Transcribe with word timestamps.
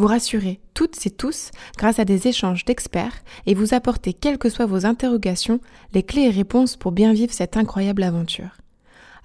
Vous 0.00 0.06
rassurer 0.06 0.60
toutes 0.72 1.06
et 1.06 1.10
tous 1.10 1.50
grâce 1.76 1.98
à 1.98 2.06
des 2.06 2.26
échanges 2.26 2.64
d'experts 2.64 3.12
et 3.46 3.54
vous 3.54 3.74
apporter, 3.74 4.14
quelles 4.14 4.38
que 4.38 4.48
soient 4.48 4.66
vos 4.66 4.86
interrogations, 4.86 5.60
les 5.92 6.02
clés 6.02 6.22
et 6.22 6.30
réponses 6.30 6.76
pour 6.76 6.90
bien 6.90 7.12
vivre 7.12 7.34
cette 7.34 7.58
incroyable 7.58 8.02
aventure. 8.02 8.56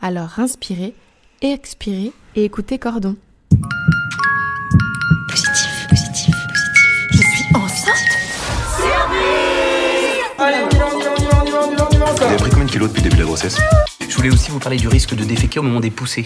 Alors 0.02 0.38
inspirez, 0.38 0.94
expirez 1.42 2.12
et 2.36 2.44
écoutez 2.44 2.78
Cordon. 2.78 3.16
Positif, 5.30 5.88
positif, 5.90 6.36
positif. 6.50 6.96
Je 7.12 7.22
suis 7.22 7.56
enceinte 7.56 7.96
Allez, 10.38 10.58
on 10.66 10.76
y 10.76 10.78
va, 10.78 10.88
on 10.94 11.00
y 11.00 11.04
va, 11.04 11.14
on 11.14 11.22
y 11.22 11.26
va, 11.26 11.42
on 11.42 11.48
y 11.48 11.52
va, 11.52 11.62
on 11.62 11.72
y 11.72 11.76
va, 11.76 11.88
on 11.88 11.92
y 11.92 11.98
va, 11.98 12.06
Vous 12.16 12.24
avez 12.24 12.36
pris 12.36 12.50
combien 12.50 12.66
de 12.66 12.72
kilos 12.72 12.90
depuis 12.90 13.02
le 13.02 13.10
début 13.10 13.16
de 13.16 13.22
la 13.22 13.28
grossesse? 13.28 13.58
Je 14.10 14.16
voulais 14.18 14.30
aussi 14.30 14.52
vous 14.52 14.60
parler 14.60 14.78
du 14.78 14.90
risque 14.90 15.16
de 15.16 15.24
déféquer 15.24 15.60
au 15.60 15.64
moment 15.64 15.80
des 15.80 15.90
poussées. 15.92 16.26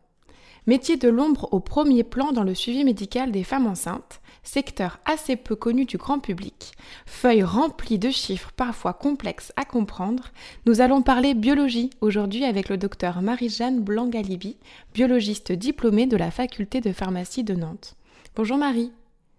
Métier 0.67 0.95
de 0.95 1.09
l'ombre 1.09 1.49
au 1.51 1.59
premier 1.59 2.03
plan 2.03 2.31
dans 2.31 2.43
le 2.43 2.53
suivi 2.53 2.83
médical 2.83 3.31
des 3.31 3.43
femmes 3.43 3.65
enceintes, 3.65 4.21
secteur 4.43 4.99
assez 5.05 5.35
peu 5.35 5.55
connu 5.55 5.85
du 5.85 5.97
grand 5.97 6.19
public, 6.19 6.73
feuille 7.07 7.41
remplie 7.41 7.97
de 7.97 8.11
chiffres 8.11 8.51
parfois 8.55 8.93
complexes 8.93 9.51
à 9.55 9.65
comprendre, 9.65 10.25
nous 10.67 10.79
allons 10.79 11.01
parler 11.01 11.33
biologie 11.33 11.89
aujourd'hui 11.99 12.45
avec 12.45 12.69
le 12.69 12.77
docteur 12.77 13.23
Marie-Jeanne 13.23 13.81
Blanc-Galibi, 13.81 14.57
biologiste 14.93 15.51
diplômée 15.51 16.05
de 16.05 16.17
la 16.17 16.29
faculté 16.29 16.79
de 16.79 16.93
pharmacie 16.93 17.43
de 17.43 17.55
Nantes. 17.55 17.95
Bonjour 18.35 18.57
Marie. 18.57 18.91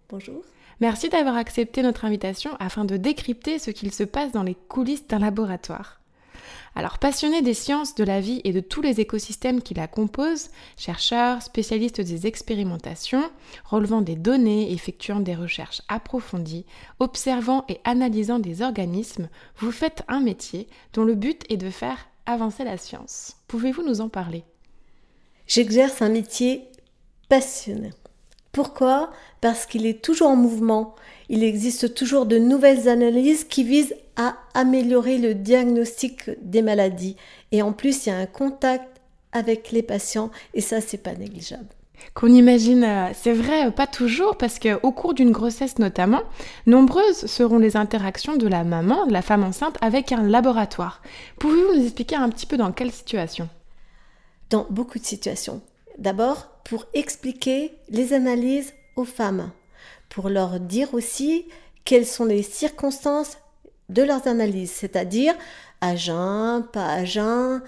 Bonjour. 0.09 0.43
Merci 0.81 1.09
d'avoir 1.09 1.37
accepté 1.37 1.83
notre 1.83 2.05
invitation 2.05 2.51
afin 2.59 2.85
de 2.85 2.97
décrypter 2.97 3.61
ce 3.61 3.71
qu'il 3.71 3.93
se 3.93 4.03
passe 4.03 4.33
dans 4.33 4.43
les 4.43 4.57
coulisses 4.57 5.07
d'un 5.07 5.21
laboratoire. 5.21 6.02
Alors, 6.75 6.99
passionnée 6.99 7.43
des 7.43 7.53
sciences 7.53 7.95
de 7.95 8.05
la 8.05 8.21
vie 8.21 8.41
et 8.45 8.53
de 8.53 8.61
tous 8.61 8.81
les 8.81 9.01
écosystèmes 9.01 9.61
qui 9.61 9.75
la 9.75 9.87
composent, 9.87 10.51
chercheurs, 10.79 11.43
spécialistes 11.43 12.01
des 12.01 12.27
expérimentations, 12.27 13.31
relevant 13.65 14.01
des 14.01 14.17
données, 14.17 14.73
effectuant 14.73 15.21
des 15.21 15.35
recherches 15.35 15.83
approfondies, 15.89 16.65
observant 16.99 17.67
et 17.69 17.79
analysant 17.85 18.39
des 18.39 18.63
organismes, 18.63 19.29
vous 19.59 19.71
faites 19.71 20.03
un 20.09 20.21
métier 20.21 20.67
dont 20.95 21.05
le 21.05 21.15
but 21.15 21.45
est 21.51 21.59
de 21.59 21.71
faire 21.71 22.09
avancer 22.25 22.65
la 22.65 22.79
science. 22.79 23.37
Pouvez-vous 23.49 23.83
nous 23.83 24.01
en 24.01 24.09
parler? 24.09 24.45
J'exerce 25.47 26.01
un 26.01 26.09
métier 26.09 26.69
passionnant. 27.29 27.91
Pourquoi? 28.53 29.11
Parce 29.41 29.65
qu'il 29.65 29.87
est 29.87 30.03
toujours 30.03 30.29
en 30.29 30.37
mouvement. 30.37 30.95
Il 31.31 31.43
existe 31.43 31.95
toujours 31.95 32.27
de 32.27 32.37
nouvelles 32.37 32.89
analyses 32.89 33.45
qui 33.45 33.65
visent 33.65 33.95
à 34.17 34.37
améliorer 34.53 35.17
le 35.17 35.35
diagnostic 35.35 36.31
des 36.43 36.61
maladies. 36.61 37.17
Et 37.51 37.63
en 37.63 37.73
plus, 37.73 38.05
il 38.05 38.11
y 38.11 38.13
a 38.13 38.17
un 38.17 38.27
contact 38.27 39.01
avec 39.33 39.73
les 39.73 39.83
patients 39.83 40.31
et 40.53 40.61
ça, 40.61 40.83
c'est 40.83 40.99
pas 40.99 41.15
négligeable. 41.15 41.67
Qu'on 42.15 42.29
imagine, 42.29 42.85
euh, 42.85 43.11
c'est 43.15 43.33
vrai, 43.33 43.69
euh, 43.69 43.71
pas 43.71 43.87
toujours, 43.87 44.37
parce 44.37 44.59
qu'au 44.59 44.93
cours 44.93 45.15
d'une 45.15 45.31
grossesse 45.31 45.79
notamment, 45.79 46.23
nombreuses 46.67 47.27
seront 47.27 47.59
les 47.59 47.77
interactions 47.77 48.37
de 48.37 48.49
la 48.49 48.65
maman, 48.65 49.07
de 49.07 49.13
la 49.13 49.23
femme 49.23 49.45
enceinte, 49.45 49.79
avec 49.81 50.13
un 50.13 50.25
laboratoire. 50.25 51.01
Pouvez-vous 51.39 51.77
nous 51.77 51.85
expliquer 51.85 52.17
un 52.17 52.29
petit 52.29 52.47
peu 52.47 52.57
dans 52.57 52.73
quelle 52.73 52.91
situation? 52.91 53.49
Dans 54.51 54.67
beaucoup 54.69 54.99
de 54.99 55.05
situations. 55.05 55.63
D'abord, 55.99 56.49
pour 56.65 56.87
expliquer 56.95 57.73
les 57.89 58.13
analyses 58.13 58.73
aux 58.97 59.05
femmes, 59.05 59.51
pour 60.09 60.29
leur 60.29 60.61
dire 60.61 60.95
aussi 60.95 61.47
quelles 61.85 62.07
sont 62.07 62.25
les 62.25 62.43
circonstances 62.43 63.39
de 63.89 64.03
leurs 64.03 64.27
analyses, 64.27 64.71
c'est-à-dire 64.71 65.35
à 65.81 65.97
jeun, 65.97 66.65
pas 66.73 66.89
à 66.89 67.05
jeun, 67.05 67.63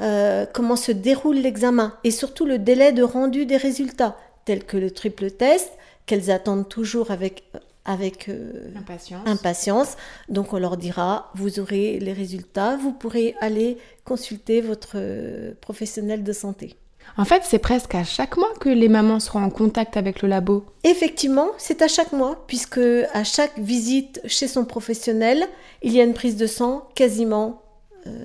euh, 0.00 0.46
comment 0.52 0.76
se 0.76 0.92
déroule 0.92 1.36
l'examen 1.36 1.94
et 2.04 2.10
surtout 2.10 2.46
le 2.46 2.58
délai 2.58 2.92
de 2.92 3.02
rendu 3.02 3.46
des 3.46 3.56
résultats, 3.56 4.16
tels 4.44 4.64
que 4.64 4.76
le 4.76 4.90
triple 4.90 5.30
test, 5.30 5.70
qu'elles 6.06 6.30
attendent 6.30 6.68
toujours 6.68 7.10
avec, 7.10 7.44
avec 7.84 8.28
euh, 8.28 8.72
Impatience. 8.76 9.28
impatience. 9.28 9.96
Donc 10.28 10.52
on 10.52 10.58
leur 10.58 10.76
dira, 10.76 11.30
vous 11.34 11.60
aurez 11.60 11.98
les 12.00 12.12
résultats, 12.12 12.76
vous 12.76 12.92
pourrez 12.92 13.34
aller 13.40 13.78
consulter 14.04 14.60
votre 14.60 14.92
euh, 14.96 15.52
professionnel 15.60 16.24
de 16.24 16.32
santé. 16.32 16.76
En 17.16 17.24
fait, 17.24 17.42
c'est 17.44 17.58
presque 17.58 17.94
à 17.94 18.04
chaque 18.04 18.36
mois 18.36 18.52
que 18.60 18.68
les 18.68 18.88
mamans 18.88 19.20
seront 19.20 19.42
en 19.42 19.50
contact 19.50 19.96
avec 19.96 20.22
le 20.22 20.28
labo. 20.28 20.64
Effectivement, 20.84 21.48
c'est 21.58 21.82
à 21.82 21.88
chaque 21.88 22.12
mois, 22.12 22.44
puisque 22.46 22.80
à 23.12 23.24
chaque 23.24 23.58
visite 23.58 24.20
chez 24.26 24.48
son 24.48 24.64
professionnel, 24.64 25.46
il 25.82 25.92
y 25.92 26.00
a 26.00 26.04
une 26.04 26.14
prise 26.14 26.36
de 26.36 26.46
sang 26.46 26.88
quasiment 26.94 27.62
euh, 28.06 28.24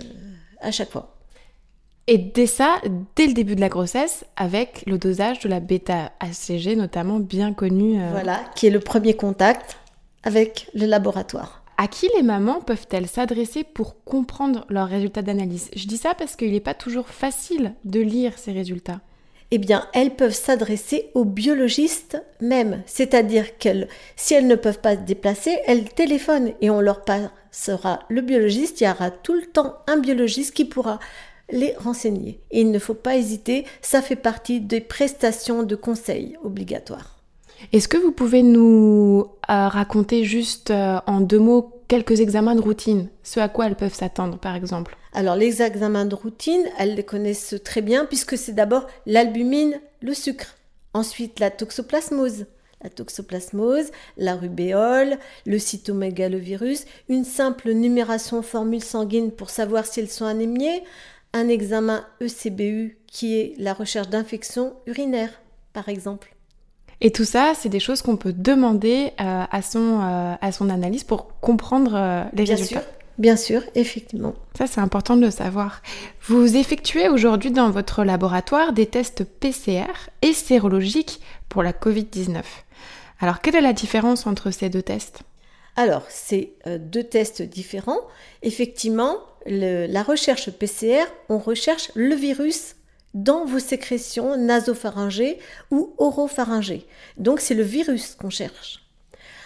à 0.62 0.72
chaque 0.72 0.91
fois. 0.91 1.12
Et 2.07 2.19
dès 2.19 2.46
ça, 2.46 2.78
dès 3.16 3.25
le 3.25 3.34
début 3.34 3.56
de 3.56 3.62
la 3.62 3.69
grossesse, 3.69 4.25
avec 4.38 4.84
le 4.85 5.00
dosage 5.00 5.40
de 5.40 5.50
la 5.50 5.59
bêta-HCG 5.59 6.75
notamment 6.75 7.19
bien 7.19 7.52
connu. 7.53 8.00
euh, 8.00 8.09
Voilà, 8.12 8.41
qui 8.56 8.67
est 8.67 8.72
le 8.72 8.79
premier 8.79 9.16
contact 9.16 9.78
avec 10.23 10.69
le 10.75 10.85
laboratoire. 10.85 11.63
À 11.78 11.88
qui 11.88 12.08
les 12.16 12.24
mamans 12.24 12.62
peuvent-elles 12.62 13.08
s'adresser 13.08 13.66
pour 13.66 14.03
comprendre 14.06 14.66
leurs 14.69 14.88
résultats 14.88 15.22
d'analyse? 15.22 15.69
Je 15.75 15.88
dis 15.88 15.97
ça 15.97 16.13
parce 16.16 16.38
qu'il 16.38 16.52
n'est 16.53 16.62
pas 16.62 16.74
toujours 16.74 17.09
facile 17.09 17.74
de 17.84 18.00
lire 18.00 18.38
ces 18.38 18.53
résultats. 18.53 19.02
Eh 19.52 19.58
bien, 19.58 19.85
elles 19.94 20.16
peuvent 20.16 20.34
s'adresser 20.34 21.12
aux 21.14 21.25
biologistes 21.25 22.22
même, 22.40 22.81
c'est-à-dire 22.85 23.58
qu'elles, 23.58 23.90
si 24.16 24.34
elles 24.34 24.47
ne 24.47 24.56
peuvent 24.56 24.80
pas 24.80 24.96
se 24.96 25.02
déplacer, 25.02 25.58
elles 25.66 25.90
téléphonent 25.90 26.53
et 26.62 26.69
on 26.69 26.80
leur 26.80 27.03
passera 27.03 28.00
le 28.09 28.22
biologiste. 28.22 28.81
Il 28.81 28.85
y 28.85 28.90
aura 28.90 29.12
tout 29.12 29.35
le 29.35 29.46
temps 29.46 29.75
un 29.88 29.97
biologiste 29.97 30.53
qui 30.53 30.66
pourra 30.66 31.00
les 31.52 31.74
renseigner. 31.75 32.40
Et 32.52 32.62
il 32.62 32.72
ne 32.72 32.80
faut 32.80 32.96
pas 32.96 33.18
hésiter, 33.18 33.66
ça 33.81 34.02
fait 34.02 34.16
partie 34.16 34.62
des 34.62 34.81
prestations 34.81 35.64
de 35.64 35.75
conseil 35.75 36.38
obligatoires. 36.44 37.15
Est-ce 37.74 37.88
que 37.88 37.98
vous 37.98 38.12
pouvez 38.12 38.44
nous 38.44 39.28
euh, 39.50 39.68
raconter 39.68 40.24
juste 40.24 40.72
euh, 40.72 41.00
en 41.08 41.22
deux 41.22 41.40
mots 41.40 41.72
quelques 41.88 42.20
examens 42.20 42.56
de 42.56 42.62
routine, 42.62 43.09
ce 43.24 43.40
à 43.40 43.50
quoi 43.50 43.68
elles 43.68 43.76
peuvent 43.76 43.94
s'attendre 43.94 44.38
par 44.38 44.56
exemple? 44.56 44.98
Alors 45.14 45.36
les 45.36 45.62
examens 45.62 46.06
de 46.06 46.16
routine, 46.16 46.64
elles 46.78 46.96
les 46.96 47.03
connaissent 47.03 47.56
très 47.64 47.81
bien 47.81 48.06
puisque 48.06 48.38
c'est 48.38 48.53
d'abord 48.53 48.88
l'albumine, 49.06 49.80
le 50.02 50.14
sucre, 50.14 50.56
ensuite 50.94 51.40
la 51.40 51.52
toxoplasmose, 51.52 52.46
la 52.84 52.90
toxoplasmose, 52.90 53.92
la 54.18 54.36
rubéole, 54.36 55.18
le 55.46 55.59
cytomégalovirus, 55.59 56.86
une 57.09 57.26
simple 57.26 57.72
numération 57.72 58.42
formule 58.42 58.84
sanguine 58.84 59.32
pour 59.32 59.50
savoir 59.50 59.85
si 59.85 60.00
elles 60.00 60.09
sont 60.09 60.26
anémiées, 60.26 60.84
un 61.34 61.47
examen 61.47 62.06
ECBU 62.22 62.97
qui 63.08 63.40
est 63.40 63.56
la 63.58 63.73
recherche 63.73 64.09
d'infection 64.09 64.73
urinaire 64.85 65.41
par 65.73 65.90
exemple. 65.90 66.34
Et 67.02 67.12
tout 67.12 67.26
ça, 67.26 67.53
c'est 67.59 67.70
des 67.70 67.80
choses 67.80 68.02
qu'on 68.02 68.18
peut 68.18 68.34
demander 68.34 69.12
euh, 69.20 69.44
à, 69.50 69.62
son, 69.62 70.00
euh, 70.02 70.36
à 70.42 70.52
son 70.52 70.70
analyse 70.70 71.03
pour 71.03 71.40
comprendre 71.40 71.92
euh, 71.96 72.24
les 72.34 72.44
Bien 72.44 72.56
résultats. 72.56 72.82
sûr, 72.82 72.90
bien 73.18 73.36
sûr, 73.36 73.62
effectivement. 73.76 74.34
Ça, 74.58 74.68
c'est 74.68 74.80
important 74.82 75.16
de 75.18 75.22
le 75.22 75.32
savoir. 75.32 75.82
Vous 76.28 76.56
effectuez 76.56 77.09
aujourd'hui 77.09 77.52
dans 77.52 77.70
votre 77.70 78.03
laboratoire 78.03 78.72
des 78.74 78.86
tests 78.86 79.24
PCR 79.26 79.86
et 80.22 80.34
sérologiques 80.34 81.20
pour 81.50 81.64
la 81.64 81.74
Covid-19. 81.74 82.42
Alors, 83.20 83.41
quelle 83.41 83.56
est 83.56 83.62
la 83.62 83.74
différence 83.74 84.26
entre 84.28 84.52
ces 84.52 84.70
deux 84.70 84.82
tests? 84.82 85.22
Alors, 85.78 86.03
c'est 86.09 86.53
euh, 86.68 86.78
deux 86.78 87.03
tests 87.03 87.41
différents. 87.41 88.00
Effectivement, 88.41 89.18
le- 89.46 89.88
la 89.88 90.03
recherche 90.03 90.50
PCR, 90.52 91.03
on 91.28 91.38
recherche 91.38 91.91
le 91.96 92.16
virus 92.16 92.76
dans 93.16 93.46
vos 93.46 93.58
sécrétions 93.58 94.38
nasopharyngées 94.38 95.40
ou 95.72 95.96
oropharyngées. 95.97 96.85
Donc, 97.17 97.40
c'est 97.40 97.56
le 97.56 97.64
virus 97.64 98.14
qu'on 98.14 98.29
cherche. 98.29 98.85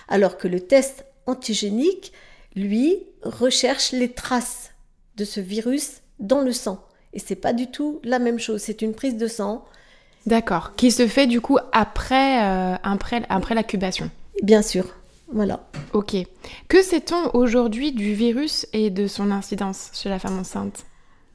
Alors 0.10 0.38
que 0.38 0.50
le 0.50 0.60
test 0.60 1.06
antigénique, 1.26 2.12
lui, 2.56 2.98
recherchent 3.24 3.94
les 3.94 4.12
traces 4.12 4.72
de 5.16 5.24
ce 5.24 5.40
virus 5.40 6.02
dans 6.20 6.42
le 6.42 6.52
sang. 6.52 6.84
Et 7.14 7.20
c'est 7.20 7.36
pas 7.36 7.54
du 7.54 7.68
tout 7.68 8.02
la 8.04 8.20
même 8.20 8.40
chose. 8.40 8.62
C'est 8.62 8.82
une 8.82 8.94
prise 8.94 9.16
de 9.16 9.28
sang, 9.28 9.66
D'accord. 10.26 10.76
Qui 10.76 10.92
se 10.92 11.08
fait 11.08 11.28
du 11.28 11.42
coup 11.42 11.58
après, 11.72 12.44
euh, 12.44 12.76
après, 12.84 13.24
bien 14.44 14.62
sûr. 14.62 14.86
Voilà. 15.32 15.60
Ok. 15.94 16.16
Que 16.68 16.82
sait-on 16.82 17.36
aujourd'hui 17.36 17.92
du 17.92 18.14
virus 18.14 18.68
et 18.74 18.90
de 18.90 19.08
son 19.08 19.32
incidence 19.32 19.92
chez 19.94 20.10
la 20.10 20.20
femme 20.20 20.40
enceinte? 20.40 20.86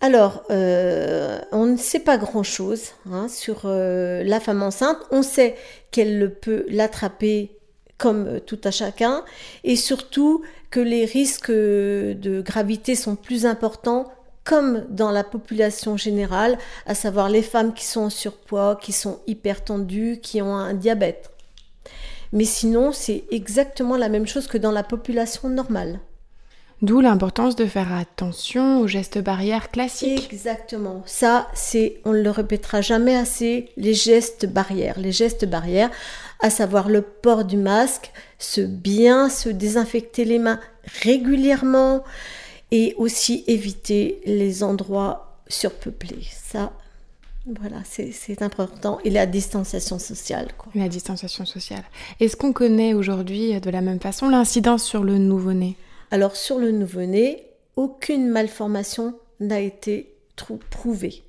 Alors, 0.04 0.42
euh, 0.50 1.40
on 1.50 1.64
ne 1.64 1.78
sait 1.78 1.98
pas 1.98 2.18
grand-chose 2.18 2.90
hein, 3.10 3.26
sur 3.26 3.62
euh, 3.64 4.22
la 4.22 4.38
femme 4.38 4.62
enceinte. 4.62 4.98
On 5.10 5.22
sait 5.22 5.56
qu'elle 5.92 6.34
peut 6.42 6.66
l'attraper 6.68 7.56
comme 7.96 8.26
euh, 8.26 8.38
tout 8.38 8.60
à 8.64 8.70
chacun, 8.70 9.24
et 9.64 9.76
surtout 9.76 10.42
que 10.68 10.80
les 10.80 11.06
risques 11.06 11.50
de 11.50 12.42
gravité 12.42 12.96
sont 12.96 13.16
plus 13.16 13.46
importants 13.46 14.12
comme 14.44 14.84
dans 14.90 15.10
la 15.10 15.24
population 15.24 15.96
générale, 15.96 16.58
à 16.84 16.94
savoir 16.94 17.30
les 17.30 17.40
femmes 17.40 17.72
qui 17.72 17.86
sont 17.86 18.02
en 18.02 18.10
surpoids, 18.10 18.78
qui 18.82 18.92
sont 18.92 19.20
hypertendues, 19.26 20.18
qui 20.22 20.42
ont 20.42 20.54
un 20.54 20.74
diabète. 20.74 21.30
Mais 22.34 22.44
sinon, 22.44 22.92
c'est 22.92 23.24
exactement 23.30 23.96
la 23.96 24.10
même 24.10 24.26
chose 24.26 24.48
que 24.48 24.58
dans 24.58 24.70
la 24.70 24.82
population 24.82 25.48
normale. 25.48 25.98
D'où 26.82 27.00
l'importance 27.00 27.56
de 27.56 27.66
faire 27.66 27.92
attention 27.94 28.80
aux 28.80 28.86
gestes 28.86 29.18
barrières 29.18 29.70
classiques. 29.70 30.28
Exactement. 30.32 31.02
Ça, 31.06 31.48
c'est, 31.54 32.00
on 32.04 32.12
ne 32.12 32.20
le 32.20 32.30
répétera 32.30 32.80
jamais 32.80 33.16
assez, 33.16 33.70
les 33.76 33.94
gestes 33.94 34.46
barrières. 34.46 34.98
Les 34.98 35.12
gestes 35.12 35.46
barrières, 35.46 35.90
à 36.40 36.50
savoir 36.50 36.88
le 36.88 37.00
port 37.00 37.44
du 37.44 37.56
masque, 37.56 38.12
se 38.38 38.60
bien 38.60 39.28
se 39.28 39.48
désinfecter 39.48 40.24
les 40.24 40.38
mains 40.38 40.60
régulièrement 41.02 42.04
et 42.70 42.94
aussi 42.98 43.44
éviter 43.46 44.20
les 44.26 44.62
endroits 44.62 45.38
surpeuplés. 45.48 46.26
Ça, 46.30 46.72
voilà, 47.46 47.76
c'est 47.84 48.42
important. 48.42 48.98
Et 49.04 49.10
la 49.10 49.26
distanciation 49.26 49.98
sociale, 49.98 50.48
quoi. 50.58 50.72
La 50.74 50.88
distanciation 50.88 51.44
sociale. 51.44 51.84
Est-ce 52.20 52.36
qu'on 52.36 52.52
connaît 52.52 52.94
aujourd'hui 52.94 53.58
de 53.60 53.70
la 53.70 53.80
même 53.80 54.00
façon 54.00 54.28
l'incidence 54.28 54.82
sur 54.82 55.04
le 55.04 55.18
nouveau-né? 55.18 55.76
Alors 56.10 56.36
sur 56.36 56.58
le 56.58 56.70
nouveau-né, 56.70 57.46
aucune 57.76 58.28
malformation 58.28 59.14
n'a 59.40 59.60
été 59.60 60.14
prouvée. 60.70 61.22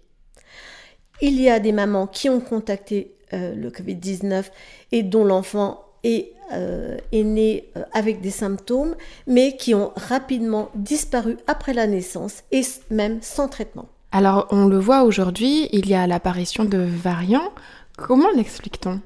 Il 1.21 1.39
y 1.39 1.49
a 1.49 1.59
des 1.59 1.71
mamans 1.71 2.07
qui 2.07 2.29
ont 2.29 2.41
contacté 2.41 3.15
euh, 3.33 3.55
le 3.55 3.69
Covid-19 3.69 4.45
et 4.91 5.03
dont 5.03 5.23
l'enfant 5.23 5.85
est, 6.03 6.33
euh, 6.53 6.97
est 7.11 7.23
né 7.23 7.69
euh, 7.77 7.83
avec 7.93 8.21
des 8.21 8.31
symptômes, 8.31 8.95
mais 9.27 9.55
qui 9.55 9.73
ont 9.73 9.91
rapidement 9.95 10.69
disparu 10.75 11.37
après 11.47 11.73
la 11.73 11.87
naissance 11.87 12.43
et 12.51 12.61
même 12.91 13.19
sans 13.21 13.47
traitement. 13.47 13.87
Alors, 14.11 14.47
on 14.51 14.67
le 14.67 14.77
voit 14.77 15.03
aujourd'hui, 15.03 15.67
il 15.71 15.89
y 15.89 15.93
a 15.93 16.05
l'apparition 16.07 16.65
de 16.65 16.77
variants. 16.77 17.51
Comment 17.97 18.29
l'explique-t-on? 18.35 19.01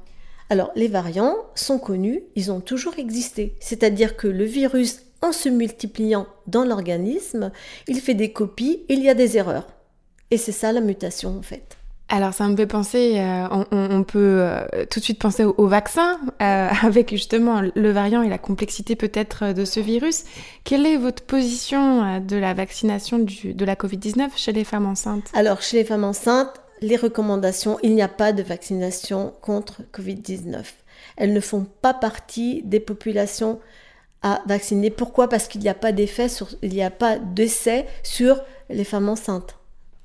Alors, 0.50 0.72
les 0.76 0.88
variants 0.88 1.36
sont 1.56 1.80
connus, 1.80 2.22
ils 2.36 2.52
ont 2.52 2.60
toujours 2.60 2.98
existé. 2.98 3.56
C'est-à-dire 3.60 4.18
que 4.18 4.28
le 4.28 4.44
virus, 4.44 5.02
en 5.22 5.32
se 5.32 5.50
multipliant 5.50 6.28
dans 6.48 6.64
l'organisme, 6.64 7.52
il 7.88 8.00
fait 8.00 8.14
des 8.14 8.32
copies, 8.32 8.84
il 8.90 9.04
y 9.04 9.10
a 9.10 9.14
des 9.14 9.38
erreurs. 9.38 9.68
Et 10.32 10.38
c'est 10.38 10.52
ça 10.52 10.72
la 10.72 10.82
mutation, 10.82 11.38
en 11.38 11.42
fait. 11.42 11.78
Alors, 12.12 12.34
ça 12.34 12.48
me 12.48 12.56
fait 12.58 12.66
penser, 12.66 13.20
euh, 13.20 13.48
on, 13.72 14.04
peut 14.04 14.42
euh, 14.42 14.62
tout 14.90 15.00
de 15.00 15.04
suite 15.04 15.20
penser 15.20 15.44
au, 15.46 15.54
au 15.58 15.68
vaccin, 15.68 16.20
euh, 16.42 16.68
avec 16.84 17.12
justement 17.12 17.62
le 17.62 17.92
variant 17.92 18.24
et 18.24 18.30
la 18.30 18.40
complexité 18.40 18.96
peut-être 18.96 19.54
de 19.54 19.64
ce 19.64 19.80
virus. 19.80 20.24
Quelle 20.64 20.88
est 20.88 20.98
votre 20.98 21.24
position 21.24 22.20
de 22.20 22.36
la 22.36 22.56
vaccination 22.56 23.20
du- 23.20 23.54
de 23.54 23.66
la 23.66 23.76
Covid-19 23.76 24.30
chez 24.38 24.52
les 24.52 24.64
femmes 24.64 24.88
enceintes? 24.88 25.30
Alors, 25.34 25.62
chez 25.62 25.78
les 25.78 25.86
femmes 25.86 26.04
enceintes, 26.04 26.60
les 26.82 26.96
recommandations, 26.96 27.78
il 27.84 27.94
n'y 27.94 28.02
a 28.02 28.08
pas 28.08 28.34
de 28.34 28.42
vaccination 28.42 29.34
contre 29.42 29.82
Covid-19. 29.94 30.64
Elles 31.18 31.34
ne 31.34 31.40
font 31.40 31.68
pas 31.82 31.94
partie 31.94 32.64
des 32.64 32.80
populations 32.80 33.60
à 34.22 34.42
vacciner. 34.46 34.90
Pourquoi? 34.90 35.30
Parce 35.30 35.48
qu'il 35.48 35.62
n'y 35.62 35.70
a 35.70 35.74
pas 35.74 35.92
d'effet 35.92 36.30
sur, 36.30 36.50
il 36.62 36.72
n'y 36.72 36.84
a 36.84 36.92
pas 36.92 37.18
d'essai 37.18 37.86
sur 38.04 38.42
les 38.70 38.84
femmes 38.84 39.10
enceintes. 39.10 39.56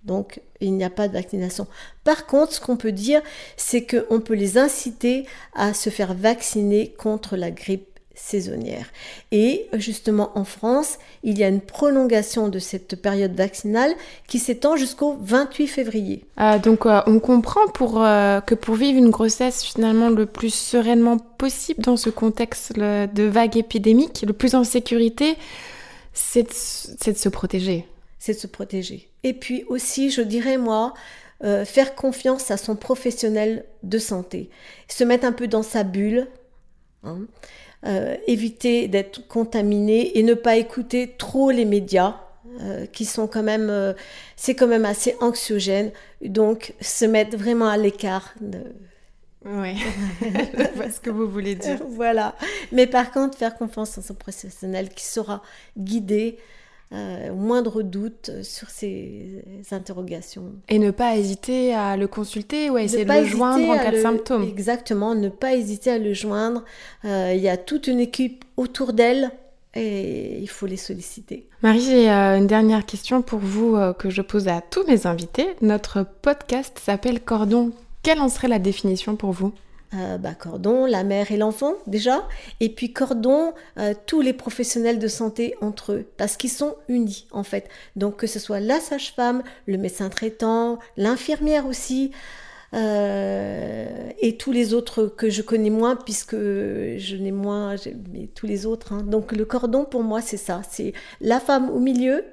Donc, 0.05 0.41
il 0.61 0.75
n'y 0.75 0.85
a 0.85 0.91
pas 0.91 1.09
de 1.09 1.15
vaccination. 1.15 1.67
Par 2.05 2.27
contre, 2.27 2.53
ce 2.53 2.61
qu'on 2.61 2.77
peut 2.77 2.93
dire, 2.93 3.23
c'est 3.57 3.87
qu'on 3.87 4.21
peut 4.21 4.35
les 4.35 4.59
inciter 4.59 5.27
à 5.55 5.75
se 5.75 5.91
faire 5.91 6.15
vacciner 6.15 6.95
contre 6.99 7.37
la 7.37 7.51
grippe 7.51 7.94
saisonnière. 8.15 8.87
Et 9.33 9.67
justement, 9.75 10.31
en 10.37 10.45
France, 10.45 10.99
il 11.23 11.39
y 11.39 11.45
a 11.45 11.49
une 11.49 11.61
prolongation 11.61 12.49
de 12.49 12.59
cette 12.59 13.01
période 13.01 13.35
vaccinale 13.35 13.93
qui 14.29 14.39
s'étend 14.39 14.77
jusqu'au 14.77 15.17
28 15.21 15.67
février. 15.67 16.25
Euh, 16.41 16.59
donc, 16.59 16.87
euh, 16.87 17.01
on 17.07 17.19
comprend 17.19 17.67
pour, 17.69 18.03
euh, 18.03 18.41
que 18.41 18.55
pour 18.55 18.77
vivre 18.77 18.99
une 18.99 19.11
grossesse 19.11 19.63
finalement 19.63 20.11
le 20.11 20.27
plus 20.27 20.55
sereinement 20.55 21.19
possible 21.19 21.83
dans 21.83 21.97
ce 21.97 22.11
contexte 22.11 22.77
le- 22.77 23.07
de 23.07 23.25
vague 23.25 23.57
épidémique, 23.57 24.25
le 24.27 24.33
plus 24.33 24.55
en 24.55 24.65
sécurité, 24.65 25.37
c'est 26.13 26.45
de, 26.45 27.17
se 27.17 27.29
protéger. 27.29 27.87
c'est 28.19 28.35
de 28.35 28.39
se 28.39 28.47
protéger. 28.47 29.09
Et 29.25 29.33
puis 29.33 29.65
aussi, 29.69 30.11
je 30.11 30.21
dirais 30.23 30.59
moi, 30.59 30.95
euh, 31.43 31.65
faire 31.65 31.95
confiance 31.97 32.51
à 32.53 32.57
son 32.57 32.77
professionnel 32.77 33.65
de 33.83 33.99
santé, 33.99 34.51
se 34.89 35.03
mettre 35.03 35.27
un 35.27 35.33
peu 35.33 35.49
dans 35.49 35.65
sa 35.65 35.83
bulle, 35.83 36.29
hein, 37.03 37.19
euh, 37.87 38.17
éviter 38.27 38.89
d'être 38.89 39.27
contaminé 39.29 40.19
et 40.19 40.23
ne 40.23 40.35
pas 40.35 40.57
écouter 40.57 41.15
trop 41.19 41.51
les 41.51 41.65
médias. 41.65 42.17
euh, 42.61 42.87
qui 42.87 43.05
sont 43.05 43.27
quand 43.27 43.43
même, 43.43 43.69
euh, 43.69 43.95
c'est 44.37 44.55
quand 44.55 44.69
même 44.69 44.85
assez 44.85 45.17
anxiogène, 45.21 45.91
donc 46.23 46.73
se 46.81 47.05
mettre 47.05 47.37
vraiment 47.37 47.67
à 47.69 47.77
l'écart. 47.77 48.33
de- 48.41 48.73
Oui, 49.45 49.75
je 50.23 50.77
vois 50.77 50.89
ce 50.91 51.01
que 51.01 51.11
vous 51.11 51.29
voulez 51.29 51.57
dire. 51.57 51.81
voilà. 51.89 52.37
Mais 52.71 52.87
par 52.87 53.11
contre, 53.11 53.37
faire 53.37 53.57
confiance 53.57 53.99
en 53.99 54.03
son 54.03 54.15
professionnel 54.15 54.89
qui 54.91 55.05
saura 55.05 55.43
guider 55.77 56.39
euh, 56.95 57.31
au 57.33 57.35
moindre 57.35 57.83
doute 57.83 58.31
sur 58.43 58.71
ces 58.71 59.43
interrogations. 59.73 60.53
Et 60.69 60.79
ne 60.79 60.91
pas 60.91 61.17
hésiter 61.17 61.75
à 61.75 61.97
le 61.97 62.07
consulter 62.07 62.71
ou 62.71 62.77
à 62.77 62.83
essayer 62.83 63.05
de 63.05 63.13
le 63.13 63.25
joindre 63.25 63.69
en 63.71 63.77
cas 63.77 63.91
de 63.91 63.97
le- 63.97 64.03
symptômes. 64.03 64.45
Exactement, 64.45 65.15
ne 65.15 65.29
pas 65.29 65.55
hésiter 65.55 65.91
à 65.91 65.99
le 65.99 66.15
joindre. 66.15 66.65
Euh, 67.05 67.33
il 67.35 67.43
y 67.43 67.49
a 67.49 67.57
toute 67.57 67.87
une 67.89 68.01
équipe 68.01 68.45
autour 68.57 68.93
d'elle 68.93 69.31
et 69.75 70.39
il 70.41 70.49
faut 70.49 70.67
les 70.67 70.77
solliciter. 70.77 71.49
Marie, 71.63 71.81
j'ai 71.81 72.09
euh, 72.11 72.39
une 72.39 72.47
dernière 72.47 72.87
question 72.87 73.23
pour 73.23 73.41
vous 73.41 73.75
euh, 73.75 73.93
que 73.93 74.09
je 74.09 74.23
pose 74.23 74.47
à 74.47 74.61
tous 74.61 74.87
mes 74.87 75.07
invités. 75.07 75.49
Notre 75.63 76.07
podcast 76.23 76.79
s'appelle 76.81 77.21
Cordon. 77.21 77.73
Quelle 78.05 78.21
en 78.21 78.29
serait 78.29 78.49
la 78.49 78.59
définition 78.61 79.17
pour 79.17 79.33
vous? 79.33 79.53
Euh, 79.97 80.19
bah, 80.19 80.35
cordon, 80.35 80.87
la 80.87 81.05
mère 81.05 81.31
et 81.31 81.37
l'enfant 81.37 81.75
déjà, 81.87 82.27
et 82.61 82.69
puis 82.69 82.93
cordon, 82.93 83.53
euh, 83.79 83.95
tous 84.07 84.21
les 84.23 84.33
professionnels 84.33 84.99
de 84.99 85.09
santé 85.09 85.55
entre 85.61 85.93
eux, 85.93 86.07
parce 86.17 86.37
qu'ils 86.37 86.51
sont 86.51 86.77
unis 86.89 87.27
en 87.31 87.45
fait. 87.45 87.69
Donc 87.95 88.17
que 88.17 88.27
ce 88.27 88.39
soit 88.39 88.61
la 88.61 88.81
sage-femme, 88.81 89.43
le 89.67 89.79
médecin 89.79 90.09
traitant, 90.09 90.79
l'infirmière 90.97 91.67
aussi, 91.67 92.11
euh, 92.73 94.11
et 94.21 94.37
tous 94.37 94.53
les 94.53 94.75
autres 94.75 95.07
que 95.07 95.31
je 95.31 95.43
connais 95.43 95.71
moins, 95.71 95.97
puisque 95.97 96.35
je 96.35 97.17
n'ai 97.17 97.33
moins, 97.33 97.77
mais 98.13 98.27
tous 98.35 98.47
les 98.47 98.67
autres. 98.67 98.93
hein. 98.95 99.03
Donc 99.03 99.33
le 99.33 99.45
cordon 99.45 99.85
pour 99.85 100.03
moi 100.03 100.21
c'est 100.21 100.37
ça, 100.39 100.63
c'est 100.69 100.93
la 101.21 101.41
femme 101.41 101.71
au 101.71 101.79
milieu 101.79 102.25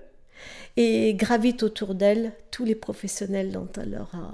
et 0.78 1.14
gravite 1.16 1.64
autour 1.64 1.96
d'elle 1.96 2.32
tous 2.50 2.66
les 2.66 2.76
professionnels 2.76 3.52
dont 3.52 3.68
elle 3.80 4.00
aura 4.02 4.32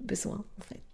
besoin 0.00 0.44
en 0.58 0.62
fait. 0.62 0.85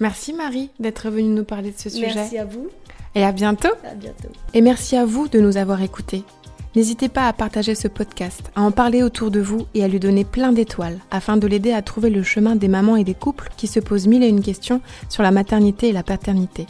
Merci 0.00 0.32
Marie 0.32 0.70
d'être 0.80 1.10
venue 1.10 1.28
nous 1.28 1.44
parler 1.44 1.70
de 1.72 1.78
ce 1.78 1.90
sujet. 1.90 2.12
Merci 2.14 2.38
à 2.38 2.44
vous, 2.44 2.68
Et 3.14 3.24
à 3.24 3.32
bientôt. 3.32 3.68
à 3.84 3.94
bientôt. 3.94 4.28
Et 4.54 4.62
merci 4.62 4.96
à 4.96 5.04
vous 5.04 5.28
de 5.28 5.38
nous 5.40 5.56
avoir 5.56 5.82
écoutés. 5.82 6.24
N'hésitez 6.76 7.08
pas 7.08 7.26
à 7.26 7.32
partager 7.32 7.74
ce 7.74 7.88
podcast, 7.88 8.42
à 8.54 8.62
en 8.62 8.70
parler 8.70 9.02
autour 9.02 9.30
de 9.32 9.40
vous 9.40 9.66
et 9.74 9.82
à 9.82 9.88
lui 9.88 9.98
donner 9.98 10.24
plein 10.24 10.52
d'étoiles 10.52 10.98
afin 11.10 11.36
de 11.36 11.46
l'aider 11.48 11.72
à 11.72 11.82
trouver 11.82 12.10
le 12.10 12.22
chemin 12.22 12.54
des 12.54 12.68
mamans 12.68 12.96
et 12.96 13.02
des 13.04 13.14
couples 13.14 13.50
qui 13.56 13.66
se 13.66 13.80
posent 13.80 14.06
mille 14.06 14.22
et 14.22 14.28
une 14.28 14.42
questions 14.42 14.80
sur 15.08 15.22
la 15.24 15.32
maternité 15.32 15.88
et 15.88 15.92
la 15.92 16.04
paternité. 16.04 16.66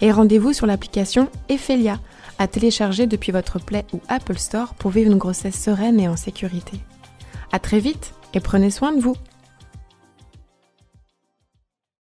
Et 0.00 0.12
rendez-vous 0.12 0.52
sur 0.52 0.66
l'application 0.66 1.28
Ephelia 1.48 1.98
à 2.38 2.46
télécharger 2.46 3.06
depuis 3.06 3.32
votre 3.32 3.58
Play 3.58 3.84
ou 3.92 4.00
Apple 4.08 4.38
Store 4.38 4.74
pour 4.74 4.92
vivre 4.92 5.10
une 5.10 5.18
grossesse 5.18 5.60
sereine 5.60 5.98
et 6.00 6.08
en 6.08 6.16
sécurité. 6.16 6.78
À 7.50 7.58
très 7.58 7.80
vite 7.80 8.14
et 8.34 8.40
prenez 8.40 8.70
soin 8.70 8.92
de 8.92 9.00
vous. 9.00 9.16